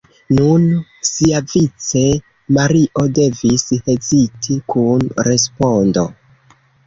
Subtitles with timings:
[0.35, 0.63] Nun
[1.09, 2.01] siavice
[2.57, 6.07] Mario devis heziti kun respondo.